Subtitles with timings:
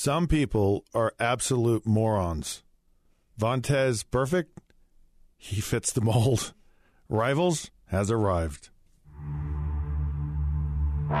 [0.00, 2.62] Some people are absolute morons.
[3.36, 4.46] Vontaze Burfict,
[5.36, 6.54] he fits the mold.
[7.08, 8.70] Rivals has arrived.
[11.10, 11.16] All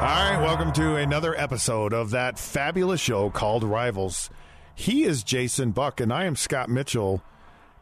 [0.00, 4.28] right, welcome to another episode of that fabulous show called Rivals.
[4.74, 7.22] He is Jason Buck, and I am Scott Mitchell.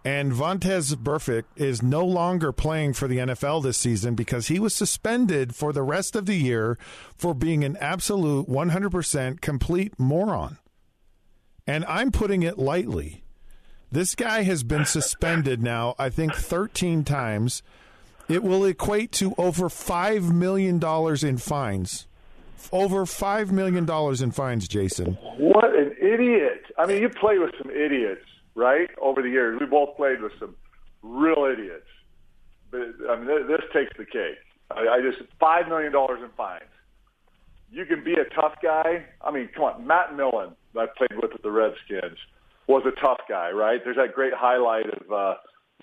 [0.07, 4.73] And Vontaze Burfict is no longer playing for the NFL this season because he was
[4.73, 6.79] suspended for the rest of the year
[7.17, 10.59] for being an absolute 100% complete moron.
[11.67, 13.25] And I'm putting it lightly.
[13.91, 17.65] This guy has been suspended now, I think, 13 times.
[18.29, 20.81] It will equate to over $5 million
[21.27, 22.07] in fines.
[22.71, 23.91] Over $5 million
[24.23, 25.15] in fines, Jason.
[25.37, 26.63] What an idiot.
[26.79, 28.23] I mean, you play with some idiots,
[28.57, 29.61] right, over the years.
[29.61, 30.57] We both played with some
[31.03, 31.87] real idiots.
[32.71, 34.39] But, I mean, this takes the cake.
[34.73, 36.65] I, I just, $5 million in fines.
[37.71, 39.05] You can be a tough guy.
[39.21, 39.87] I mean, come on.
[39.87, 42.19] Matt Millen, I played with at the Redskins,
[42.67, 43.81] was a tough guy, right?
[43.85, 45.35] There's that great highlight of uh,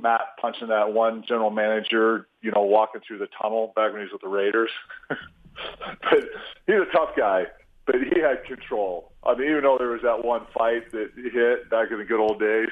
[0.02, 4.06] Matt punching that one general manager, you know, walking through the tunnel back when he
[4.06, 4.72] was with the Raiders.
[5.08, 6.20] but
[6.68, 7.46] he's a tough guy,
[7.86, 9.13] but he had control.
[9.26, 12.20] I mean, even though there was that one fight that hit back in the good
[12.20, 12.70] old days,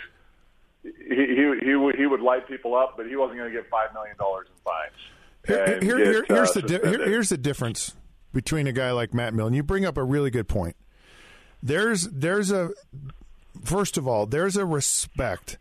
[0.84, 3.70] he he he would, he would light people up, but he wasn't going to get
[3.70, 4.92] five million dollars in fines.
[5.48, 7.96] Here, here, here, here's uh, the di- here, here's the difference
[8.34, 9.54] between a guy like Matt Millen.
[9.54, 10.76] You bring up a really good point.
[11.64, 12.72] There's there's a
[13.64, 15.58] first of all there's a respect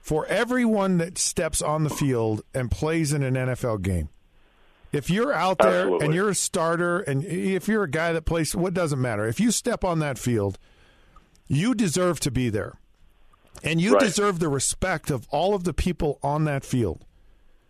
[0.00, 4.08] for everyone that steps on the field and plays in an NFL game.
[4.92, 6.04] If you're out there Absolutely.
[6.06, 9.26] and you're a starter, and if you're a guy that plays, what doesn't matter.
[9.26, 10.58] If you step on that field,
[11.48, 12.74] you deserve to be there,
[13.62, 14.00] and you Right.
[14.02, 17.04] deserve the respect of all of the people on that field.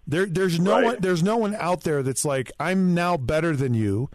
[0.06, 0.84] There, there's no Right.
[0.84, 0.96] one.
[1.00, 4.10] There's no one out there that's like, I'm now better than you.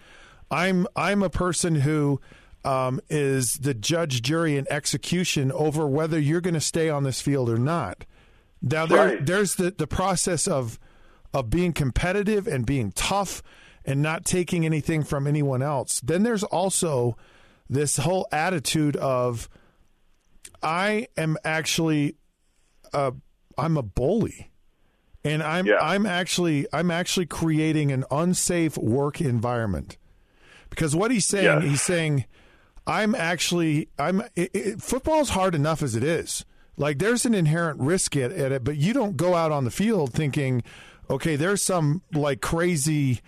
[0.52, 2.20] I'm, I'm a person who
[2.66, 7.22] um, is the judge, jury, and execution over whether you're going to stay on this
[7.22, 8.04] field or not.
[8.62, 9.26] Now there, Right.
[9.26, 10.78] there's the, the process of
[11.34, 13.44] of being competitive and being tough
[13.86, 16.02] and not taking anything from anyone else.
[16.02, 17.18] Then there's also
[17.70, 19.50] this whole attitude of
[20.64, 22.16] I am actually
[22.94, 23.14] a
[23.58, 24.52] I'm a bully.
[25.24, 25.80] And I'm Yeah.
[25.82, 29.98] I'm actually I'm actually creating an unsafe work environment.
[30.70, 31.64] Because what he's saying, Yes.
[31.64, 32.26] he's saying
[32.86, 36.46] I'm actually I'm it, it, football's hard enough as it is.
[36.78, 39.72] Like there's an inherent risk at, at it, but you don't go out on the
[39.72, 40.64] field thinking,
[41.10, 43.22] okay, there's some like crazy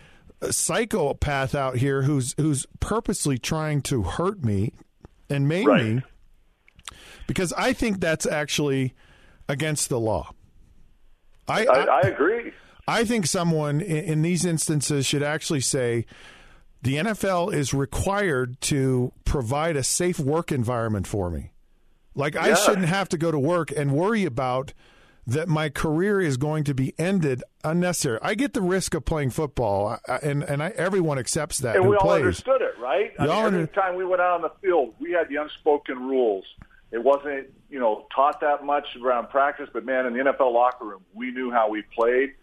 [0.50, 4.74] psychopath out here who's who's purposely trying to hurt me
[5.30, 5.84] and maim Right.
[5.86, 6.02] me.
[7.28, 8.94] Because I think that's actually
[9.48, 10.32] against the law.
[11.48, 12.54] I I, I agree.
[12.88, 16.06] I think someone in, in these instances should actually say
[16.82, 21.52] the NFL is required to provide a safe work environment for me.
[22.16, 24.74] Like I shouldn't have to go to work and worry about
[25.30, 28.20] that my career is going to be ended unnecessary.
[28.22, 31.96] I get the risk of playing football, and and I, everyone accepts that And we
[31.96, 32.20] all plays.
[32.22, 33.14] understood it, right?
[33.20, 35.98] I mean, every under- time we went out on the field, we had the unspoken
[36.00, 36.46] rules.
[36.92, 40.86] It wasn't, you know, taught that much around practice, but man, in the NFL locker
[40.86, 42.34] room, we knew how we played,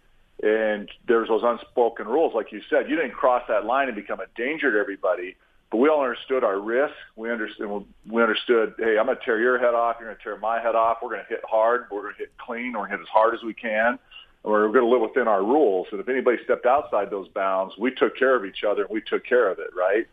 [0.41, 2.89] and there's those unspoken rules, like you said.
[2.89, 5.35] You didn't cross that line and become a danger to everybody,
[5.71, 6.93] but we all understood our risk.
[7.15, 7.85] We understood.
[8.07, 8.73] We understood.
[8.77, 9.97] Hey, I'm going to tear your head off.
[9.99, 10.97] You're going to tear my head off.
[11.01, 11.85] We're going to hit hard.
[11.91, 12.73] We're going to hit clean.
[12.73, 13.87] We're going to hit as hard as we can.
[13.87, 13.99] And
[14.43, 15.87] We're going to live within our rules.
[15.91, 19.01] And if anybody stepped outside those bounds, we took care of each other and we
[19.01, 20.07] took care of it, right?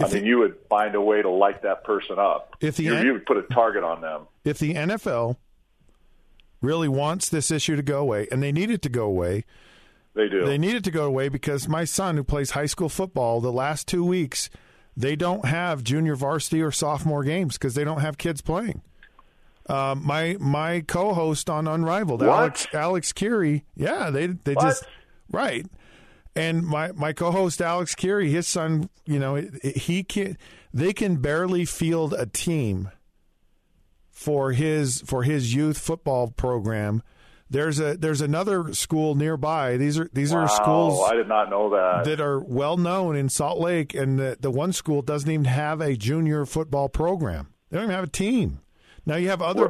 [0.00, 2.54] I mean, the- you would find a way to light that person up.
[2.60, 4.22] If the you, N- you would put a target on them.
[4.44, 5.36] if the NFL
[6.60, 9.44] really wants this issue to go away, and they need it to go away,
[10.14, 10.44] They do.
[10.44, 13.52] They need it to go away because my son, who plays high school football, the
[13.52, 14.50] last two weeks,
[14.98, 18.82] they don't have junior varsity or sophomore games because they don't have kids playing.
[19.68, 22.28] Um, my my co-host on Unrivaled, What?
[22.28, 24.64] Alex Alex Kirry, yeah, they they What?
[24.64, 24.84] just
[25.30, 25.66] right.
[26.34, 30.36] And my my co-host Alex Kirry, his son, you know, he can
[30.74, 32.90] they can barely field a team
[34.10, 37.02] for his for his youth football program.
[37.50, 39.76] There's a there's another school nearby.
[39.78, 42.04] These are these wow, are schools I did not know that.
[42.04, 45.80] that are well known in Salt Lake, and the, the one school doesn't even have
[45.80, 47.48] a junior football program.
[47.70, 48.60] They don't even have a team.
[49.06, 49.66] Now you have other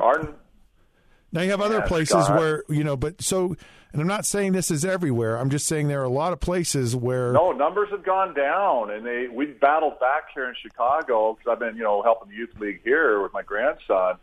[1.31, 2.39] now you have other Yeah, places Scott.
[2.39, 3.55] where you know, but so,
[3.93, 5.37] and I'm not saying this is everywhere.
[5.37, 8.91] I'm just saying there are a lot of places where No, numbers have gone down,
[8.91, 12.35] and they we battled back here in Chicago because I've been you know helping the
[12.35, 14.17] youth league here with my grandson,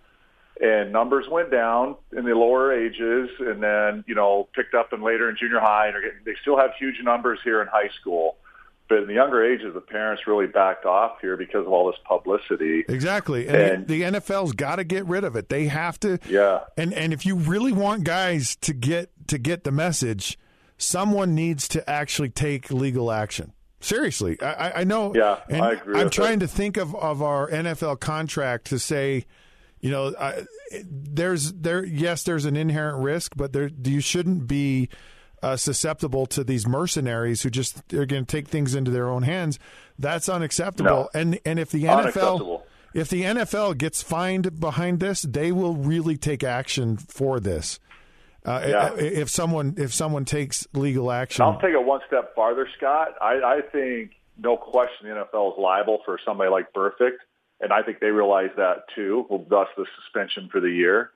[0.61, 5.01] and numbers went down in the lower ages, and then you know picked up in
[5.01, 7.89] later in junior high, and are getting, they still have huge numbers here in high
[7.99, 8.37] school,
[8.87, 11.99] but in the younger ages, the parents really backed off here because of all this
[12.07, 12.85] publicity.
[12.87, 15.49] exactly, and, And- the, the NFL's got to get rid of it.
[15.49, 16.19] They have to.
[16.29, 16.61] Yeah.
[16.77, 20.37] And and if you really want guys to get to get the message,
[20.77, 23.51] someone needs to actually take legal action.
[23.81, 25.13] Seriously, I, I- know.
[25.13, 26.39] Yeah, and I agree I'm trying it.
[26.41, 29.25] to think of, of our NFL contract to say,
[29.85, 30.47] you know, I,
[30.83, 31.85] there's there.
[31.85, 34.89] Yes, there's an inherent risk, but there you shouldn't be
[35.43, 39.21] uh, susceptible to these mercenaries who just are going to take things into their own
[39.21, 39.59] hands.
[39.99, 40.89] That's unacceptable.
[40.89, 41.09] No.
[41.13, 42.63] And and if the NFL
[42.95, 47.79] if the NFL gets fined behind this, they will really take action for this.
[48.43, 48.95] Uh, Yeah.
[48.95, 53.09] If someone if someone takes legal action, I'll take it one step farther, Scott.
[53.21, 57.19] I, I think no question the NFL is liable for somebody like Burfict,
[57.61, 59.25] and I think they realize that too.
[59.29, 61.11] Well, thus the suspension for the year.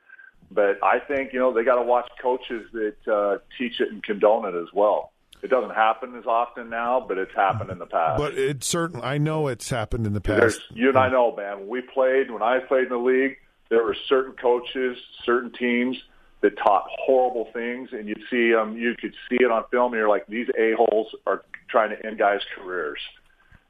[0.52, 4.02] But I think you know they got to watch coaches that uh, teach it and
[4.02, 5.12] condone it as well.
[5.42, 8.18] It doesn't happen as often now, but it's happened in the past.
[8.18, 10.68] but it certain I know it's happened in the There's, past.
[10.76, 11.60] you and I know, man.
[11.62, 13.38] When we played, when I played in the league,
[13.70, 15.98] there were certain coaches, certain teams
[16.42, 18.76] that taught horrible things, and you'd see them.
[18.76, 19.94] You could see it on film.
[19.94, 23.00] And you're like, these a holes are trying to end guys' careers,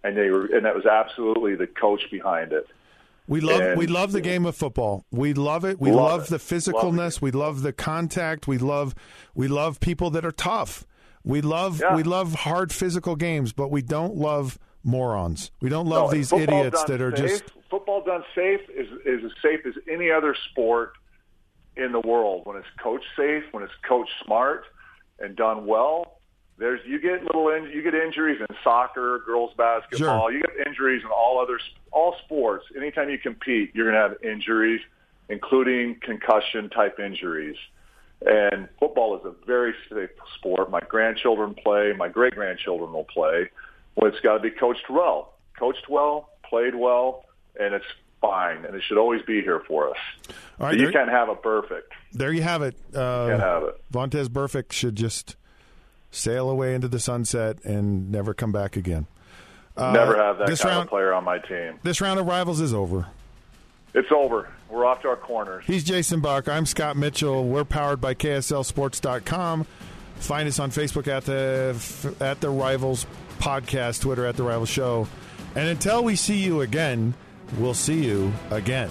[0.03, 2.67] and they were, and that was absolutely the coach behind it.
[3.27, 5.05] We love And- we love the game of football.
[5.11, 5.79] We love it.
[5.79, 6.29] We Love love, it.
[6.29, 7.17] the physicalness.
[7.17, 7.21] it.
[7.21, 8.47] we love the contact.
[8.47, 8.95] We love
[9.35, 10.85] we love people that are tough.
[11.23, 11.95] We love Yeah.
[11.95, 15.51] we love hard physical games, but we don't love morons.
[15.61, 19.23] We don't love No, these idiots that are safe, just football done safe is is
[19.25, 20.93] as safe as any other sport
[21.77, 22.45] in the world.
[22.45, 24.63] When it's coached safe, when it's coached smart
[25.19, 26.18] and done well,
[26.59, 30.27] there's you get little in, you get injuries in soccer, girls basketball.
[30.27, 30.31] Sure.
[30.31, 31.59] You get injuries in all other
[31.91, 32.65] all sports.
[32.75, 34.81] Anytime you compete, you're going to have injuries,
[35.29, 37.55] including concussion type injuries.
[38.25, 40.69] And football is a very safe sport.
[40.69, 41.93] My grandchildren play.
[41.97, 43.49] My great grandchildren will play.
[43.95, 47.23] Well, it's got to be coached well, coached well, played well,
[47.57, 47.85] and it's
[48.19, 48.65] fine.
[48.65, 49.97] And it should always be here for us.
[50.59, 51.93] All right, you can't have a perfect.
[52.11, 52.75] there you have it.
[52.93, 53.81] Uh, Can't have it.
[53.93, 55.37] Vontaze Burfict should just
[56.11, 59.07] sail away into the sunset and never come back again.
[59.77, 61.79] Uh, Never have that this kind round, of player on my team.
[61.83, 63.07] This round of rivals is over.
[63.93, 64.49] It's over.
[64.69, 65.63] We're off to our corners.
[65.65, 66.49] He's Jason Buck.
[66.49, 67.45] I'm Scott Mitchell.
[67.45, 69.65] We're powered by KSLSports.com.
[70.17, 73.05] Find us on Facebook at the at the Rivals
[73.39, 75.07] Podcast, Twitter at the Rivals Show.
[75.55, 77.13] And until we see you again,
[77.57, 78.89] we'll see you again.